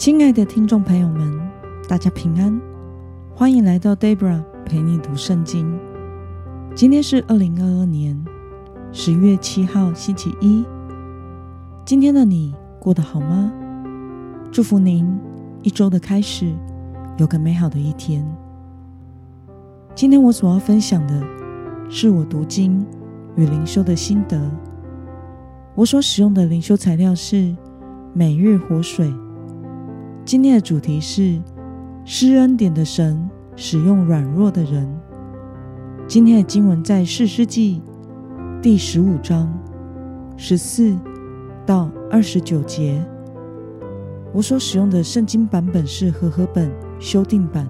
[0.00, 1.38] 亲爱的听众朋友们，
[1.86, 2.58] 大家平安，
[3.34, 5.78] 欢迎来到 Debra 陪你读圣经。
[6.74, 8.18] 今天是二零二二年
[8.92, 10.64] 十月七号，星期一。
[11.84, 13.52] 今天的你过得好吗？
[14.50, 15.20] 祝福您
[15.60, 16.50] 一周的开始
[17.18, 18.26] 有个美好的一天。
[19.94, 21.22] 今天我所要分享的
[21.90, 22.86] 是我读经
[23.36, 24.50] 与灵修的心得。
[25.74, 27.54] 我所使用的灵修材料是
[28.14, 29.12] 每日活水。
[30.30, 31.40] 今天的主题是
[32.04, 34.88] 施恩典的神使用软弱的人。
[36.06, 37.82] 今天的经文在四世纪
[38.62, 39.52] 第十五章
[40.36, 40.96] 十四
[41.66, 43.04] 到二十九节。
[44.32, 46.70] 我所使用的圣经版本是和合本
[47.00, 47.66] 修订版。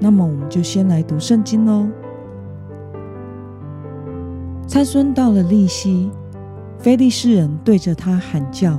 [0.00, 1.86] 那么，我们就先来读圣经喽。
[4.66, 6.10] 参孙到了利希，
[6.80, 8.76] 非利士人对着他喊叫，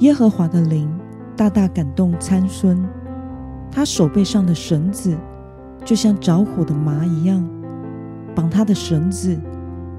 [0.00, 0.86] 耶和华的灵。
[1.38, 2.84] 大大感动参孙，
[3.70, 5.16] 他手背上的绳子
[5.84, 7.48] 就像着火的麻一样，
[8.34, 9.38] 绑他的绳子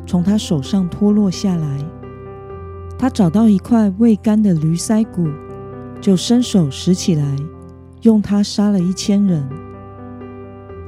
[0.06, 1.80] 从他手上脱落下来。
[2.98, 5.30] 他找到一块未干的驴腮骨，
[6.02, 7.24] 就伸手拾起来，
[8.02, 9.48] 用它杀了一千人。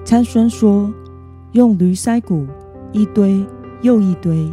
[0.03, 0.93] 参孙说
[1.53, 2.45] ：“用驴腮骨
[2.91, 3.45] 一堆
[3.81, 4.51] 又一堆，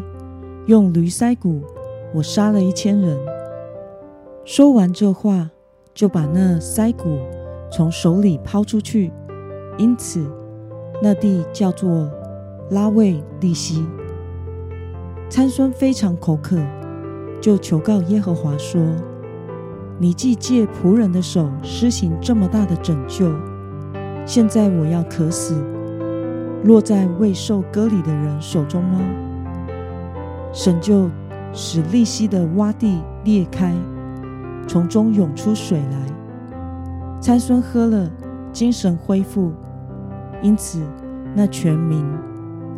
[0.66, 1.60] 用驴腮骨，
[2.14, 3.18] 我杀了一千人。”
[4.46, 5.50] 说完这话。
[5.98, 7.18] 就把那腮骨
[7.72, 9.10] 从手里抛出去，
[9.78, 10.24] 因此
[11.02, 12.08] 那地叫做
[12.70, 13.84] 拉卫利希。
[15.28, 16.56] 参孙非常口渴，
[17.40, 18.80] 就求告耶和华说
[19.98, 23.34] ：“你既借仆人的手施行这么大的拯救，
[24.24, 25.60] 现在我要渴死，
[26.62, 29.00] 落在未受割礼的人手中吗？”
[30.54, 31.10] 神就
[31.52, 33.74] 使利希的洼地裂开。
[34.68, 35.98] 从中涌出水来，
[37.20, 38.08] 参孙喝了，
[38.52, 39.50] 精神恢复，
[40.42, 40.82] 因此
[41.34, 42.06] 那全名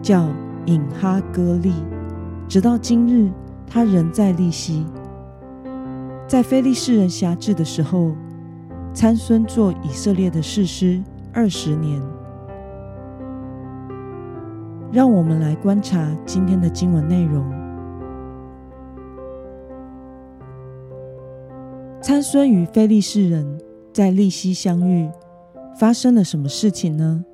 [0.00, 0.28] 叫
[0.66, 1.74] 隐哈歌利。
[2.46, 3.28] 直到今日，
[3.66, 4.86] 他仍在利息。
[6.28, 8.12] 在非利士人辖制的时候，
[8.94, 11.02] 参孙做以色列的士师
[11.32, 12.00] 二十年。
[14.92, 17.59] 让我们来观察今天的经文内容。
[22.10, 23.60] 参孙与非利士人
[23.92, 25.08] 在利希相遇，
[25.78, 27.24] 发生了什么事情呢？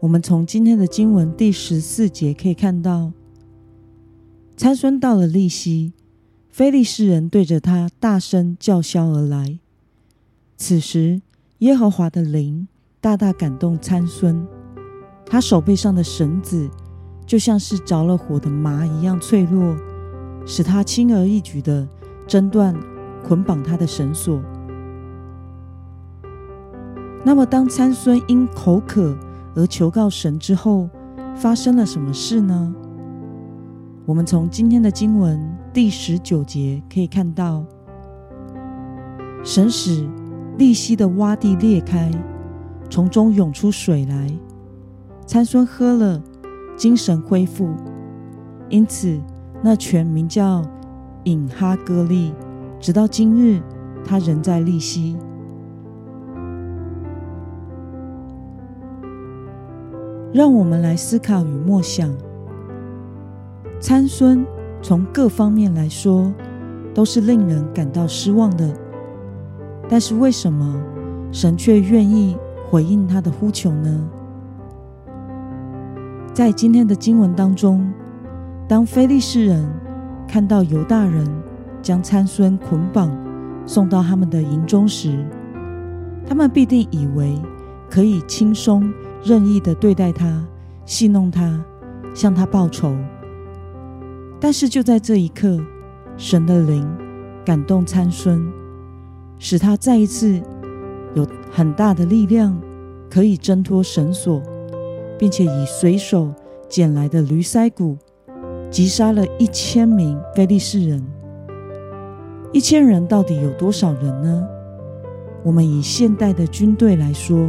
[0.00, 3.12] 我们从今天的经文第十四节可以看到，
[4.56, 5.92] 参孙到了利希，
[6.48, 9.58] 非利士人对着他大声叫嚣而来。
[10.56, 11.20] 此时，
[11.58, 12.66] 耶和华的灵
[13.02, 14.46] 大大感动参孙，
[15.26, 16.70] 他手背上的绳子
[17.26, 19.76] 就像是着了火的麻一样脆弱，
[20.46, 21.86] 使他轻而易举的
[22.26, 22.74] 挣断。
[23.26, 24.40] 捆绑他的绳索。
[27.24, 29.16] 那么，当参孙因口渴
[29.54, 30.90] 而求告神之后，
[31.34, 32.74] 发生了什么事呢？
[34.04, 35.40] 我们从今天的经文
[35.72, 37.64] 第十九节可以看到，
[39.42, 40.06] 神使
[40.58, 42.10] 利息的洼地裂开，
[42.90, 44.30] 从中涌出水来。
[45.26, 46.22] 参孙喝了，
[46.76, 47.70] 精神恢复，
[48.68, 49.18] 因此
[49.62, 50.62] 那泉名叫
[51.24, 52.34] 引哈歌利。
[52.84, 53.62] 直到今日，
[54.04, 55.16] 他仍在利息。
[60.34, 62.14] 让我们来思考与默想：
[63.80, 64.44] 参孙
[64.82, 66.30] 从各方面来说
[66.92, 68.70] 都是令人感到失望的，
[69.88, 70.78] 但是为什么
[71.32, 72.36] 神却愿意
[72.68, 74.06] 回应他的呼求呢？
[76.34, 77.90] 在今天的经文当中，
[78.68, 79.66] 当非利士人
[80.28, 81.26] 看到犹大人。
[81.84, 83.14] 将参孙捆绑
[83.66, 85.22] 送到他们的营中时，
[86.26, 87.38] 他们必定以为
[87.90, 88.90] 可以轻松
[89.22, 90.42] 任意的对待他、
[90.86, 91.62] 戏弄他、
[92.14, 92.96] 向他报仇。
[94.40, 95.62] 但是就在这一刻，
[96.16, 96.88] 神的灵
[97.44, 98.50] 感动参孙，
[99.38, 100.40] 使他再一次
[101.14, 102.58] 有很大的力量，
[103.10, 104.42] 可以挣脱绳索，
[105.18, 106.32] 并且以随手
[106.66, 107.98] 捡来的驴腮骨
[108.70, 111.04] 击杀了一千名非利士人。
[112.54, 114.46] 一千人到底有多少人呢？
[115.42, 117.48] 我们以现代的军队来说，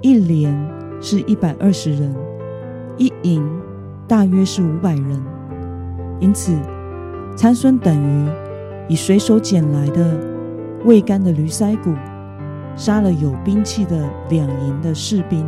[0.00, 0.56] 一连
[1.00, 2.14] 是一百二十人，
[2.96, 3.44] 一营
[4.06, 5.20] 大约是五百人。
[6.20, 6.56] 因此，
[7.36, 8.28] 参孙等于
[8.86, 10.16] 以随手捡来的
[10.84, 11.92] 未干的驴腮骨，
[12.76, 15.44] 杀了有兵器的两营的士兵。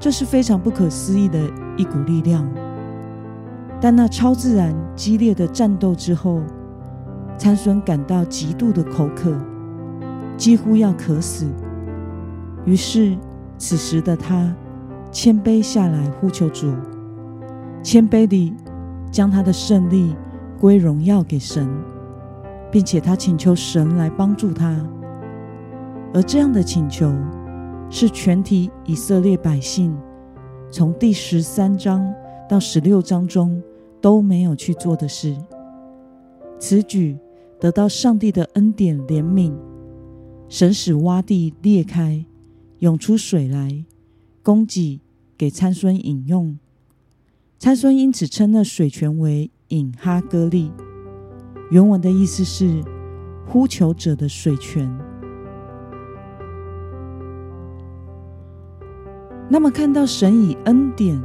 [0.00, 1.38] 这是非常不可思议的
[1.76, 2.50] 一股力量。
[3.78, 6.40] 但那超自然激烈的战斗之后，
[7.42, 9.36] 参孙感到极度的口渴，
[10.36, 11.50] 几乎要渴死。
[12.64, 13.18] 于是，
[13.58, 14.54] 此时的他
[15.10, 16.72] 谦卑下来，呼求主，
[17.82, 18.54] 谦卑地
[19.10, 20.14] 将他的胜利
[20.60, 21.68] 归荣耀给神，
[22.70, 24.80] 并且他请求神来帮助他。
[26.14, 27.12] 而这样的请求，
[27.90, 29.92] 是全体以色列百姓
[30.70, 32.08] 从第十三章
[32.48, 33.60] 到十六章中
[34.00, 35.36] 都没有去做的事。
[36.60, 37.18] 此举
[37.62, 39.54] 得到上帝的恩典怜悯，
[40.48, 42.24] 神使洼地裂开。
[42.80, 43.84] 涌出水来，
[44.42, 45.00] 供给
[45.38, 46.58] 给参孙饮用。
[47.60, 50.72] 参孙因此称那水泉为引哈哥利。
[51.70, 52.82] 原文的意思是
[53.46, 54.92] 呼求者的水泉。
[59.48, 61.22] 那么，看到神以恩典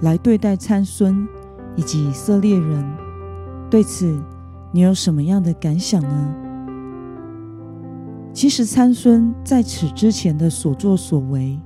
[0.00, 1.28] 来对待参孙
[1.76, 2.82] 以及以色列人，
[3.68, 4.18] 对此
[4.70, 6.34] 你有什么样的感想呢？
[8.32, 11.58] 其实参孙在此之前的所作所为，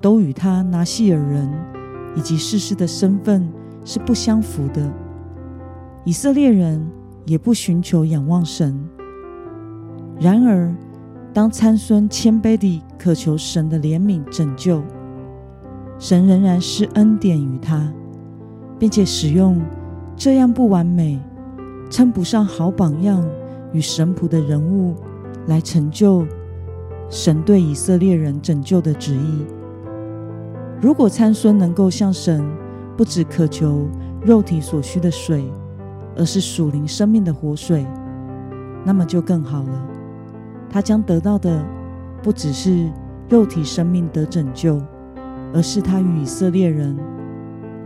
[0.00, 1.50] 都与他拿细尔人
[2.14, 3.46] 以及世世的身份
[3.84, 4.90] 是不相符的。
[6.04, 6.86] 以色列人
[7.26, 8.88] 也不寻求仰望神。
[10.18, 10.72] 然而，
[11.34, 14.82] 当参孙谦卑地渴求神的怜悯拯救，
[15.98, 17.92] 神仍然施恩典于他，
[18.78, 19.60] 并且使用
[20.16, 21.20] 这样不完美、
[21.90, 23.24] 称不上好榜样
[23.72, 24.94] 与神仆的人物。
[25.46, 26.26] 来成就
[27.08, 29.46] 神对以色列人拯救的旨意。
[30.78, 32.46] 如果参孙能够向神
[32.98, 33.88] 不只渴求
[34.22, 35.50] 肉体所需的水，
[36.18, 37.86] 而是属灵生命的活水，
[38.84, 39.88] 那么就更好了。
[40.68, 41.64] 他将得到的
[42.22, 42.90] 不只是
[43.30, 44.78] 肉体生命得拯救，
[45.54, 46.94] 而是他与以色列人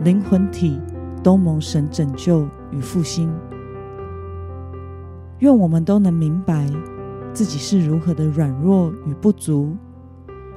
[0.03, 0.77] 灵魂体
[1.23, 3.33] 都蒙神拯救与复兴。
[5.43, 6.65] 愿我们都能明白。
[7.33, 9.75] 自己是如何的软弱与不足，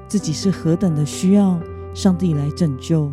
[0.07, 1.59] 自己是何等的需要
[1.93, 3.11] 上帝来拯救，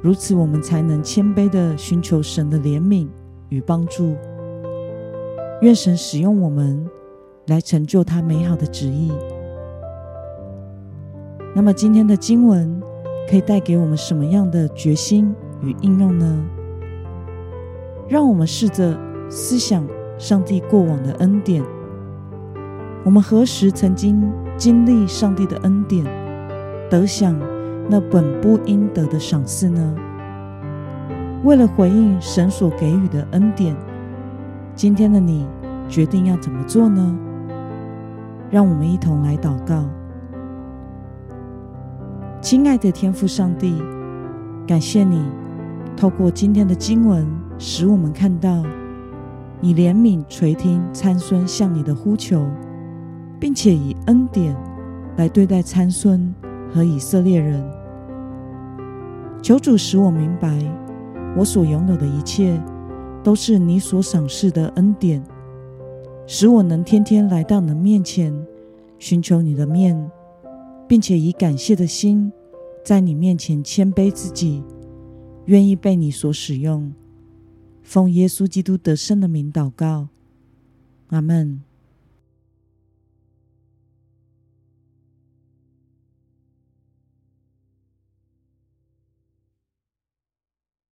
[0.00, 3.08] 如此我们才能谦卑的寻求神的怜悯
[3.50, 4.16] 与帮助。
[5.60, 6.88] 愿神使用我们
[7.48, 9.12] 来成就他美好的旨意。
[11.54, 12.80] 那么今天的经文
[13.28, 16.42] 可以带给我们什么样的决心与应用呢？
[18.08, 19.86] 让我们试着思想
[20.24, 21.62] 上帝过往的恩典。
[23.04, 26.02] 我们何时曾经经历上帝的恩典，
[26.88, 27.38] 得享
[27.90, 29.94] 那本不应得的赏赐呢？
[31.42, 33.76] 为了回应神所给予的恩典，
[34.74, 35.46] 今天的你
[35.90, 37.14] 决定要怎么做呢？
[38.50, 39.84] 让我们一同来祷告。
[42.40, 43.74] 亲爱的天父上帝，
[44.66, 45.22] 感谢你
[45.94, 47.26] 透过今天的经文，
[47.58, 48.64] 使我们看到
[49.64, 52.46] 以怜悯垂听参孙向你的呼求。
[53.44, 54.56] 并且以恩典
[55.18, 56.34] 来对待参孙
[56.72, 57.62] 和以色列人。
[59.42, 60.58] 求主使我明白，
[61.36, 62.58] 我所拥有的一切
[63.22, 65.22] 都是你所赏赐的恩典，
[66.26, 68.34] 使我能天天来到你的面前，
[68.98, 70.10] 寻求你的面，
[70.88, 72.32] 并且以感谢的心
[72.82, 74.64] 在你面前谦卑自己，
[75.44, 76.90] 愿意被你所使用。
[77.84, 80.08] 奉耶稣基督得胜的名祷告，
[81.08, 81.62] 阿门。